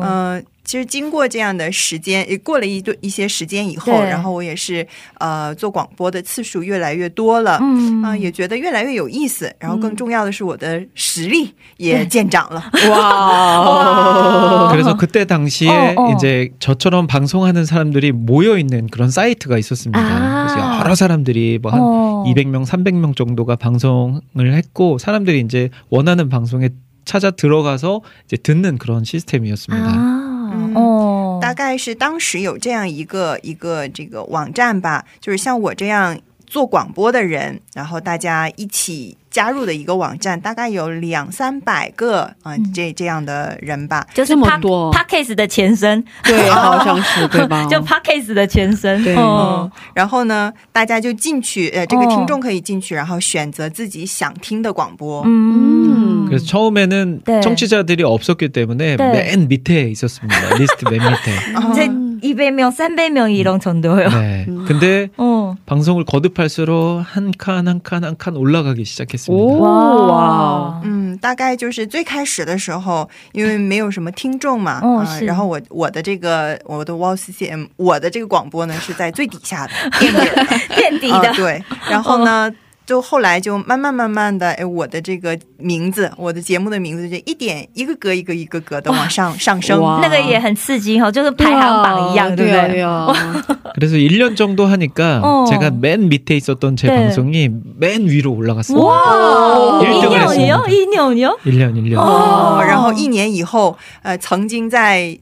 [0.00, 4.86] 呃，其实经过这样的时间，也过了一段一些时间以后，对然后我也是
[5.18, 7.58] 呃做广播的次数越来越多了。
[7.60, 12.62] 嗯啊、也觉得越来越有意思，然后更重要的是我的实力也见长了。
[12.90, 14.68] 와.
[14.72, 16.12] 그래서 그때 당시에 어, 어.
[16.14, 20.00] 이제 저처럼 방송하는 사람들이 모여 있는 그런 사이트가 있었습니다.
[20.00, 20.46] 아.
[20.46, 22.24] 그래서 여러 사람들이 뭐 한 어.
[22.26, 26.70] 200명, 300명 정도가 방송을 했고 사람들이 이제 원하는 방송에
[27.04, 29.88] 찾아 들어가서 이제 듣는 그런 시스템이었습니다.
[29.88, 30.72] 아, 음.
[30.76, 31.38] 어.
[31.40, 36.18] 大概是当时有这样一个一个这个网站吧，就是像我这样
[36.50, 44.06] 做广播的人，然后大家一起加入的一个网站，大概有两三百个啊、嗯这这样的人吧。
[44.14, 47.66] 就是这么 pa- 多 Podcast 的前身，对， 好像是对吧？
[47.68, 49.02] 就 Podcast 的前身。
[49.02, 55.24] 对哦然后呢，大家就进去，呃，这个哦听众可以进去，然后选择自己想听的广播。
[55.26, 57.40] 嗯， 그래서 처음에는 네.
[57.40, 59.12] 청취자들이 없었기 때문에 네.
[59.12, 60.56] 맨 밑에 있었습니다.
[60.56, 61.99] 리스트 맨 밑에.
[62.22, 64.08] 이제 200명, 300명 이런 정도요.
[64.08, 64.46] 네.
[64.66, 65.56] 근데 어.
[65.66, 69.32] 방송을 거듭할수록 한 칸 한 칸 한 칸 올라가기 시작했습니다.
[69.44, 69.58] 오.
[69.60, 70.80] 와.
[70.84, 82.52] 嗯，大概就是最开始的时候，因为没有什么听众嘛，啊、哦是然后我我的这个我的 w a l CCM 我的这个广播呢是在最底下的垫底儿的，垫底的，啊对，然后呢。
[82.90, 89.80] 就后来就慢慢慢慢的，哎，我的这个名字，我的节目的名字就一点一个格一个一个格的往上上升。
[89.82, 92.80] 哇那个也很刺激哈，就是排行榜一样，对不对？
[92.80, 93.12] 요
[93.74, 95.46] 그래서 1년 정도 하니까 어.
[95.50, 96.94] 제가 맨 밑에 있었던 제 네.
[96.94, 98.86] 방송이 맨 위로 올라갔습니다.
[98.86, 101.98] 哇， 일등을 一年一 했습니다 一年一 1년 1년.
[101.98, 105.18] 哦，然后一年以后，呃，曾经在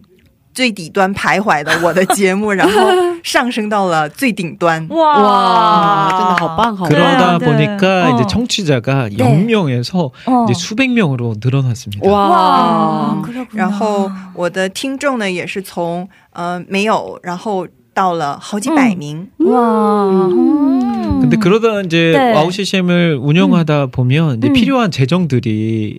[0.58, 2.80] 最底端徘徊的我的节目，然后
[3.24, 4.86] 上升到了最顶端。
[4.88, 6.90] 哇 와, 真的好棒好棒。
[6.90, 7.46] 그러다 네, 네.
[7.46, 8.14] 보니까 어.
[8.14, 9.16] 이제 청취자가 네.
[9.16, 10.44] 0명에서 어.
[10.44, 12.08] 이제 수백 명으로 늘어났습니다.
[12.08, 13.48] 哇 와, ， 그렇구나.
[13.56, 19.28] 然后我的听众呢，也是从呃没有，然后到了好几百名。
[19.38, 20.28] 와.
[20.28, 21.20] 음.
[21.20, 22.32] 근데 그러다 이제 네.
[22.32, 24.52] 와우 CCM을 운영하다 보면 이제 음.
[24.52, 25.98] 필요한 재정들이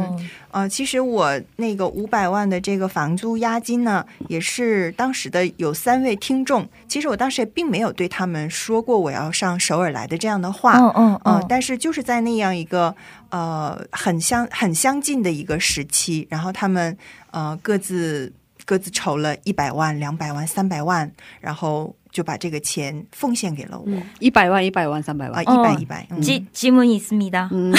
[0.50, 6.66] 呃，其实我那个五百万的这个房租押金呢，也是当时的有三位听众。
[6.88, 12.94] 其实我当时也并没有对他们说过我要上首尔来的这样的话，嗯嗯呃嗯，但是就是在那样一个
[13.30, 16.96] 呃很相很相近的一个时期，然后他们
[17.30, 18.32] 呃各自
[18.64, 21.10] 各自筹了一百万、两百万、三百万，
[21.40, 23.86] 然后就把这个钱奉献给了我。
[24.18, 25.42] 一百万、一百万、三百啊，万。
[25.42, 27.48] 一百哦一百，嗯 지, 질문이 있습니다.
[27.52, 27.72] 嗯，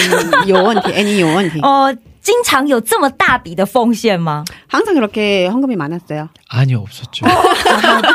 [0.45, 1.59] 有问题，哎，你有问题。
[1.61, 4.43] 어, 经常有这么大笔的奉献吗？
[4.67, 6.29] 항상 그렇게 헌금이 많았어요.
[6.49, 7.25] 아니요, 없었죠.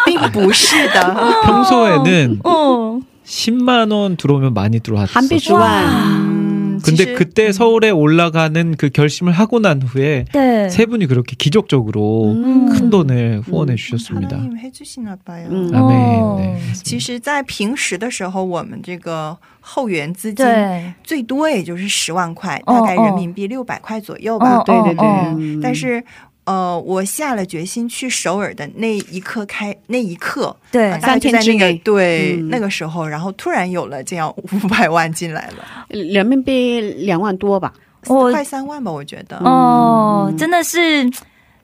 [0.05, 1.15] 并不是的，
[1.45, 3.01] 평소에는 어.
[3.25, 5.15] 10만 원 들어오면 많이 들어왔었어요.
[5.15, 6.46] 한배 주한.
[6.77, 10.69] 嗯，其 근데 实 그때 서울에 올라가는 그 결심을 하고 난 후에 네.
[10.69, 12.69] 세 분이 그렇게 기적적으로 음.
[12.69, 14.37] 큰 돈을 후원해 주셨습니다.
[14.37, 15.49] 하나님 해주시나 봐요.
[15.51, 16.21] 嗯 아멘.
[16.21, 16.37] 어.
[16.39, 17.01] 네, 其 맞습니다.
[17.01, 24.59] 实，在平时的时候，我们这个后援资金对，最多也就是十万块，哦大概人民币六百块左右吧。
[24.59, 26.03] 哦对对对哦嗯但是，
[26.48, 31.78] 呃，我下了决心去首尔的那一刻开那一刻，对啊大概就在那个三天之内。
[31.84, 32.48] 对、嗯。
[32.48, 37.74] 那个时候，然后突然有了这样五百万进来了，人民币两万多吧。
[38.06, 39.36] 我快三万吧，我觉得。
[39.40, 41.04] 哦，嗯真的是，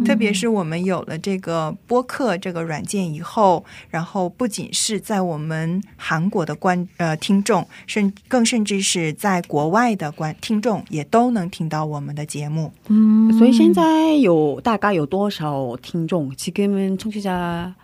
[0.00, 12.72] 嗯特别是我们有了这个播客这个软件以后，然后不仅是在我们韩国的观呃听众，甚更甚至是在国外的观听众，也都能听到我们的节目。
[12.88, 16.34] 嗯所以现在有大概有多少听众？
[16.36, 17.74] 지금은 청취자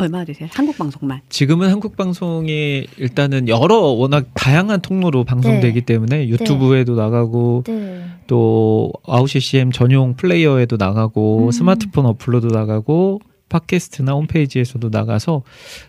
[0.00, 0.48] 얼마 되세요?
[0.52, 1.20] 한국 방송만.
[1.28, 5.84] 지금은 한국 방송이 일단은 여러 워낙 다양한 통로로 방송되기 네.
[5.84, 8.04] 때문에 유튜브에도 나가고 네.
[8.28, 11.50] 또 와우 CCM 전용 플레이어에도 나가고 음.
[11.50, 15.42] 스마트폰 어플로도 나가고 팟캐스트나 홈페이지에서도 나가서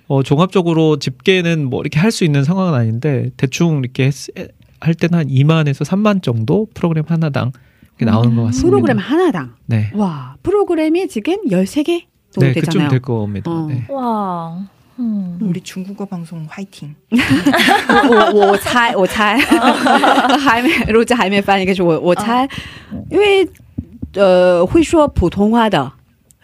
[0.08, 4.28] 어, 종합적으로 집계는 뭐 이렇게 할 수 있는 상황은 아닌데 대충 이렇게 했-
[4.80, 7.52] 할 때는 한 2만에서 3만 정도 프로그램 하나당
[8.00, 8.70] 이렇게 나오는 것 같습니다.
[8.70, 9.54] 프로그램 하나당.
[9.68, 9.92] 네.
[9.94, 12.89] 와, 프로그램이 지금 13개 정도 네, 그쯤 되잖아요.
[12.91, 13.51] 될 겁니다.
[13.51, 13.67] 어.
[13.69, 13.85] 네.
[13.89, 14.59] 와.
[14.99, 15.39] 음.
[15.41, 16.95] 우리 중국어 방송 화이팅！
[17.11, 19.37] 我我猜我猜
[20.39, 22.49] 还没如果还没翻译，可是我我猜，
[23.11, 23.49] 因为
[24.15, 25.91] 呃会说普通话的。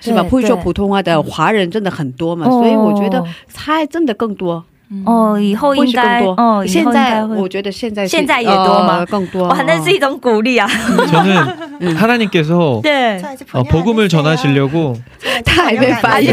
[0.02, 0.22] 是吧？
[0.22, 4.64] 对会说对普通话的华人真的很多嘛，哦所以我觉得猜真的更多，
[5.04, 6.44] 哦，以后会应该是更多。
[6.44, 9.46] 哦，以后现应该会在我觉得现在是现在也多吗呃更多。
[9.46, 10.66] 哇，那是一种鼓励啊！
[10.66, 14.96] 저는 하나님께서 对， 어, 복음을 전하시려고
[15.44, 16.32] 他还没翻译，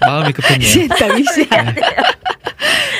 [0.00, 0.68] 마음이 급했네요.
[0.68, 1.42] 先等一下。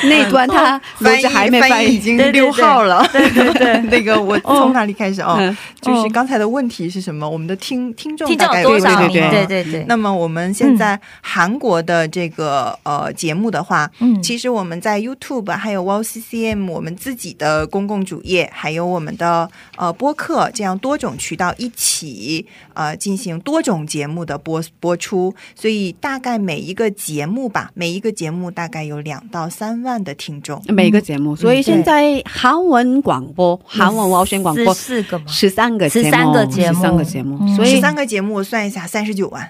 [0.09, 3.07] 那段他翻译还没翻翻译，译已经对对对六号了。
[3.11, 5.35] 对对对， 那个我从哪里开始哦？
[5.39, 7.27] 嗯就是刚才的问题是什么？
[7.27, 9.13] 我们的听听众大概有多少名？
[9.13, 9.85] 对对对对对。
[9.87, 22.45] 那么我们现在韩国的这个、呃节目的话，嗯其实我们在 YouTube 还有 Wow CCM 我们自己的公共主页，还有我们的呃播客这样多种渠道一起
[22.75, 30.61] 呃进行多种节目的播播出，所以大概每一个节目吧，每一个节目大概有两到三万的听众。
[30.67, 36.75] 每个节目，所以现在韩文广播、韩文와우宣广播四个吗，十三个十三，个节目。
[36.75, 37.55] 十三个节目，嗯。
[37.55, 39.49] 所以十三个节目我算一下，三十九万。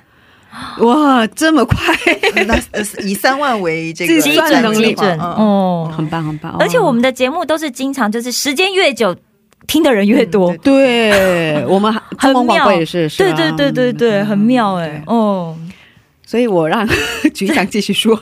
[0.79, 1.77] 哇，这么快，
[2.45, 5.19] 那呃以三万为这个计算能力准。
[5.19, 5.33] 嗯。
[5.33, 5.93] 哦。
[5.95, 6.55] 很棒很棒。
[6.59, 9.15] 而且我们的节目都是经常就是时间越久，
[9.67, 10.51] 听的人越多。
[10.51, 10.59] 嗯。
[10.63, 11.65] 对。
[11.67, 15.55] 我们中文广播也是，是对对对对对，很妙哎、哦。
[16.30, 16.86] 所以我让
[17.34, 18.20] 局长继续说。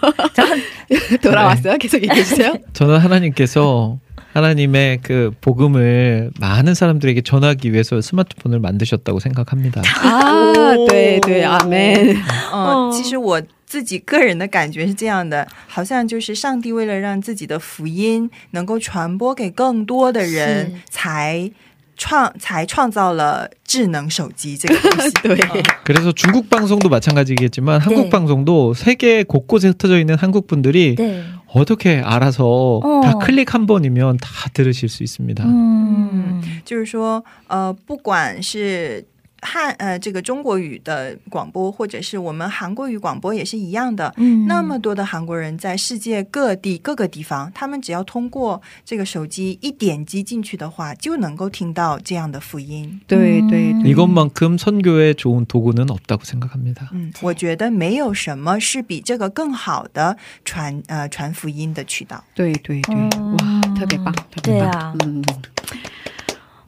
[1.22, 2.54] 돌아왔어요 계속 얘기해 주세요.
[2.74, 3.98] 저는 하나님께서
[4.34, 9.80] 하나님의 그 복음을 많은 사람들에게 전하기 위해서 스마트폰을 만드셨다고 생각합니다.
[9.80, 10.52] 啊，
[10.88, 12.16] 对对，阿门。
[12.52, 21.50] 嗯，哦其实我自己个人的感觉是这样的，好像就是上帝为了让自己的福音能够传播给更多的人，才
[21.98, 25.10] 创才创造了智能手机这个东西。
[25.22, 25.38] 对，
[25.84, 28.10] 그래서 중국 방송도 마찬가지겠지만 한국 네.
[28.10, 33.00] 방송도 세계 곳곳에 흩어져 있는 한국 분들이 对， 어떻게 알아서 어.
[33.02, 35.44] 다 클릭 한 번이면 다 들으실 수 있습니다.
[35.44, 39.04] 嗯，就是说，呃，不管是
[39.46, 44.10] 汉呃这个中国语的广播，或者是我们韩国语广播也是一样的。
[44.16, 52.98] 嗯那么多的韩国人在世界各地各个地方，他们只要通过这个手机一点击进去的话，就能够听到这样的福音。
[53.06, 56.88] 对对对， 이것만큼 선교에 좋은 도구는 없다고 생각합니다.
[56.92, 60.16] 嗯，我觉得没有什么是比这个更好的
[60.46, 62.24] 传呃传福音的渠道。
[62.34, 65.22] 对对对，嗯哇，特别棒，特别棒，对啊嗯。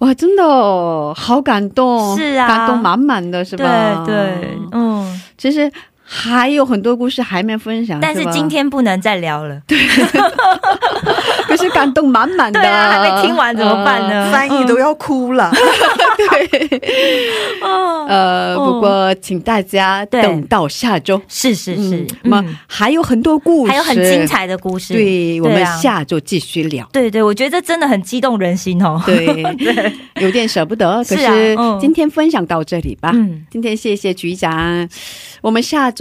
[0.01, 4.03] 哇，真的哦好感动，是啊感动满满的，是吧？
[4.05, 5.21] 对对，嗯。
[5.37, 5.71] 其实
[6.13, 9.77] 还有很多故事还没分享，但是今天不能再聊了，对。
[11.47, 14.31] 可是感动满满的，对啊，还没听完怎么办呢？
[14.31, 15.51] 翻译都要哭了。
[16.17, 16.79] 对，
[18.07, 18.71] 呃，哦。
[18.71, 21.97] 不过请大家等到下周，是是是。
[21.97, 24.25] 嗯，那么嗯还有很多故事，还有很精。
[24.25, 25.77] 彩的故事，对，我们啊。
[25.77, 26.87] 下周继续聊。
[26.93, 29.01] 对对，我觉得这真的很激动人心哦。
[29.05, 29.43] 对，
[30.21, 33.11] 有点舍不得，可是今天分享到这里吧。
[33.13, 34.87] 嗯，今天谢谢局长，
[35.41, 36.00] 我们下周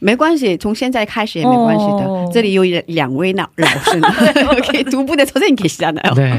[0.00, 2.28] 没关系，从现在开始也没关系的。
[2.32, 4.00] 这里有两两位老老师
[4.66, 6.00] 可以徒步的走上给下的。
[6.14, 6.32] 对，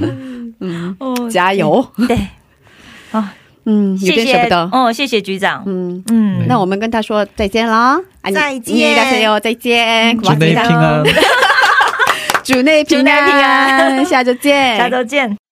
[0.60, 0.96] 嗯，
[1.30, 1.86] 加油！
[2.06, 2.16] 对，
[3.12, 3.34] 啊，
[3.64, 4.48] 嗯，谢谢。
[4.48, 5.62] 的哦，谢谢局长。
[5.66, 6.02] 嗯。
[6.10, 7.98] 嗯，那我们跟他说再见啦，
[8.34, 11.04] 再见，谢谢哦，再见，祝你平安，
[12.42, 15.47] 祝你，平安平安，下周见，下周见。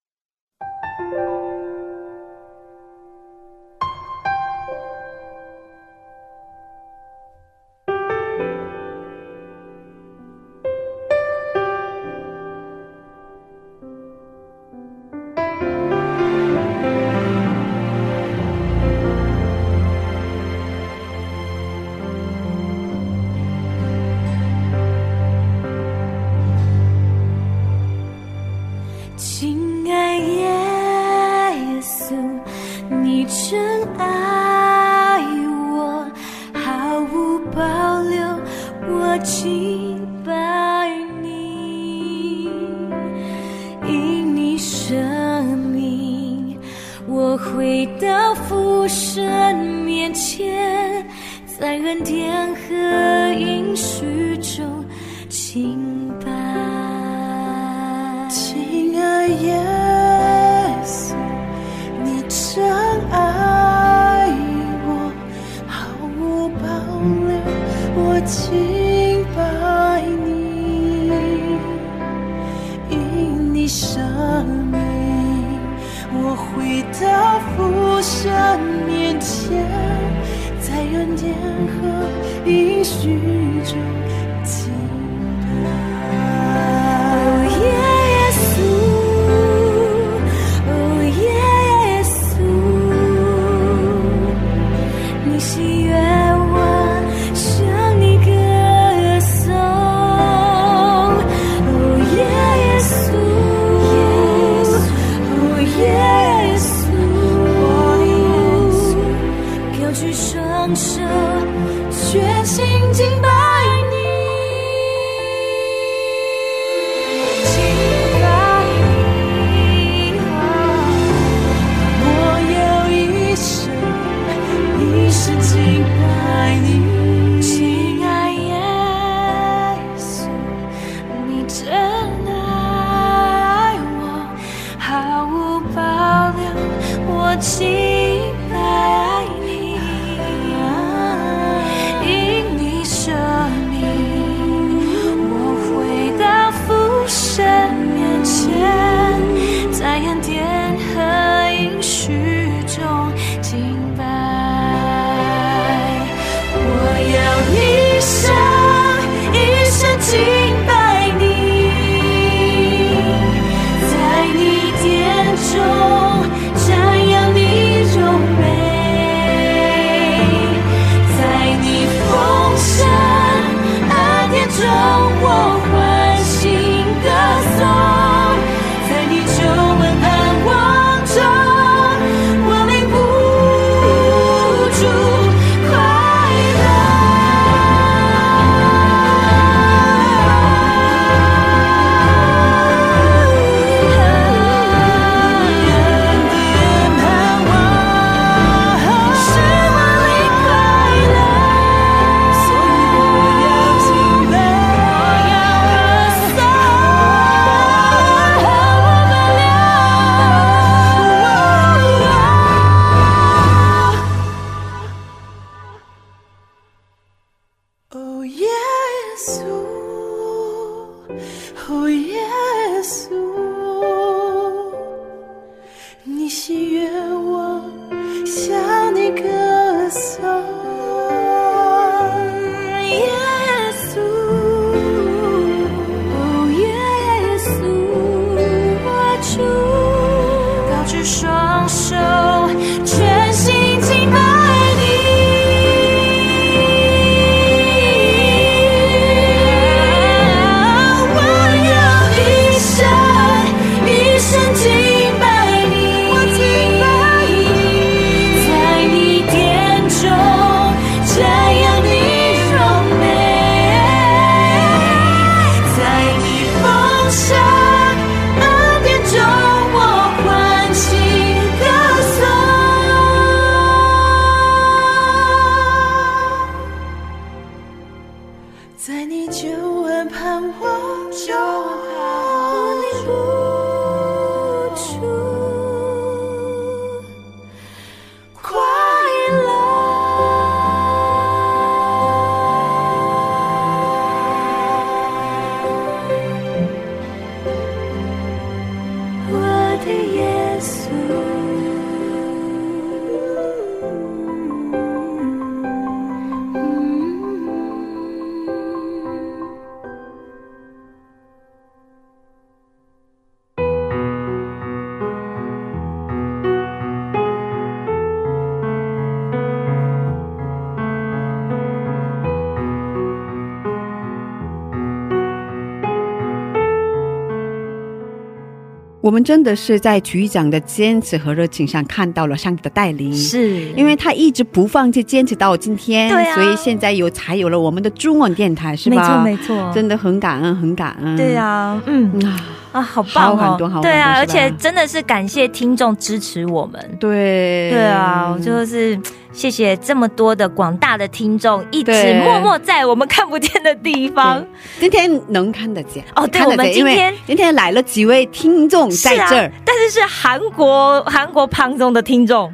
[329.07, 339.23] 我们真的是在局长的坚持和热情上看到了上帝的带领，是因为他一直不放弃，坚持到今天，对啊所以现在有才有了我们的中文电台，是吧？
[339.23, 341.17] 没错没错真的很感恩，很感恩。
[341.17, 342.37] 对啊，嗯啊，
[342.73, 343.75] 啊，好棒哦好很多好！
[343.81, 346.97] 多对啊，而且真的是感谢听众支持我们。
[346.99, 348.99] 对对啊，就是
[349.37, 351.93] 谢谢这么多的广大的听众，一直
[352.25, 354.43] 默默在我们看不见的地方。
[354.81, 362.51] 今天能看得见哦对我们今天今天来了几位听众在是啊这儿，但是是韩国韩国胖中的听众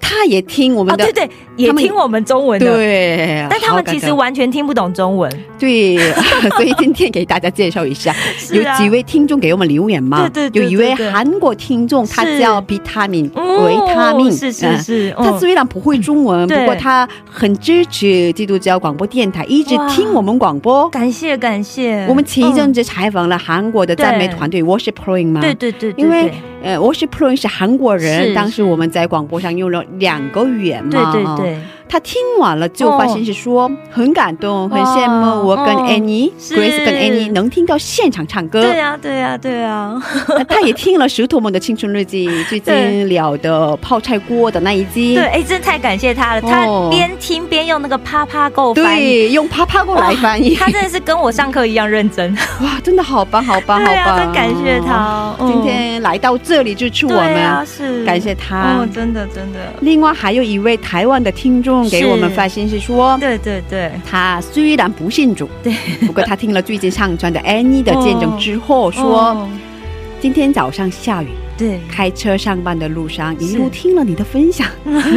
[0.00, 5.30] 他也听我们哦，的，对对，也听我们中文的，对，但他们其实完全听不懂中文。
[5.58, 5.96] 对，
[6.56, 8.16] 所以今天给大家介绍一下， 啊。
[8.52, 10.28] 有几位听众给我们留言嘛？
[10.28, 14.78] 对对对有一位韩国听众，他是叫维他命，哦维他命，是是嗯。
[14.82, 16.58] 是他嗯虽然不会中文，对。
[16.58, 20.88] 不过他很支持基督教广播电台，一直哇听我们广播。
[20.90, 22.74] 感谢感谢，我们前一阵嗯。
[22.74, 26.30] 子采访了韩国的赞美团队 Worship 嘛，对对对，对因为
[26.62, 31.58] 对呃，Worship Playing 是韩国人，当时我们在广播上用了两个语言嘛，对对，
[31.88, 38.60] 他听完了就发信息说、很感动，很羡慕我跟哦 Annie、是 Grace 跟 Annie 能听到现场唱歌。
[38.62, 40.02] 对啊对啊对啊，
[40.48, 45.14] 他也听了石头们的青春日记，最近聊的泡菜锅的那一集。
[45.14, 49.04] 对，哎，真太感谢他了，他哦边听边用那个啪啪够翻译。
[49.04, 50.54] 对，用啪啪够来翻译。
[50.56, 54.18] 他真的是跟我上课一样认真， 哇，真的好棒，好棒，好棒！
[54.18, 55.34] 真感谢他。
[55.40, 58.78] 嗯今天来到这里支持我对啊，们，是感谢他。
[58.78, 65.74] 哦，真的真的，另外还有一位台湾的听众给我们发信息说，对对对，他虽然不信主，对，
[66.06, 69.48] 不过他听了最近上传的 Annie 的见证之后说，哦
[70.18, 74.66] 今天早上下雨，对，开车上班的路上一路听了你的分享，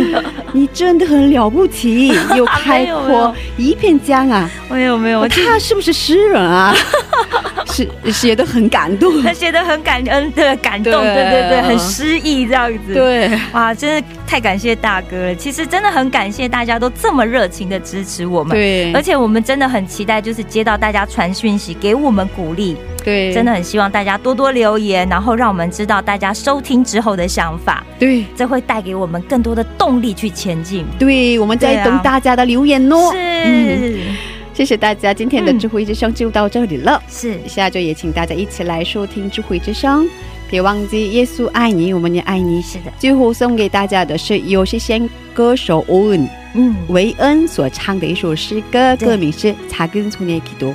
[0.51, 4.47] 你真的很了不起， 又开阔一片江啊！
[4.70, 6.76] 没有没有，他是不是诗人啊？
[7.72, 9.24] 是写的很感动。
[9.24, 15.36] 他写的很感恩的感动，对对对对，很诗意这样子。，对，哇，真的太感谢大哥了。
[15.36, 18.55] 其实真的很感谢大家都这么热情的支持我们。
[18.55, 22.77] 对，而且我们真的很期待，就是接到大家传讯息，给我们鼓励。
[23.03, 30.86] 对，真的很希望大家多多留言，然后让我们知道大家收听之后的想法，对这会带给我们更多的动力去前进。
[30.99, 33.11] 对，我们在等大家的留言哦。
[33.11, 34.15] 是、嗯
[34.53, 37.01] 谢谢大家，今天的嗯智慧之声就到这里了。
[37.07, 40.05] 是，下周也请大家一起来收听智慧之声，
[40.50, 42.62] 别忘记耶稣爱你我们也爱你。
[42.62, 42.91] 是的。
[42.97, 46.76] 最后送给大家的是由诗先歌手欧恩嗯。
[46.89, 50.74] 维恩所唱的一首诗歌歌名是查根从内提督。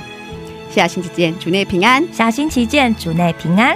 [0.69, 2.03] 下星期见主内平安。
[2.11, 3.75] 下星期见主内平安。